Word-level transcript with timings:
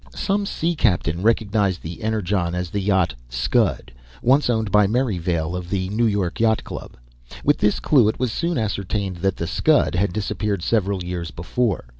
Some 0.15 0.47
sea 0.47 0.73
captain 0.73 1.21
recognized 1.21 1.83
the 1.83 2.01
Energon 2.01 2.55
as 2.55 2.71
the 2.71 2.79
yacht 2.81 3.13
Scud, 3.29 3.91
once 4.23 4.49
owned 4.49 4.71
by 4.71 4.87
Merrivale 4.87 5.55
of 5.55 5.69
the 5.69 5.89
New 5.89 6.07
York 6.07 6.39
Yacht 6.39 6.63
Club. 6.63 6.97
With 7.43 7.59
this 7.59 7.79
clue 7.79 8.07
it 8.07 8.17
was 8.19 8.31
soon 8.31 8.57
ascertained 8.57 9.17
that 9.17 9.37
the 9.37 9.45
Scud 9.45 9.93
had 9.93 10.11
disappeared 10.11 10.63
several 10.63 11.03
years 11.03 11.29
before. 11.29 11.85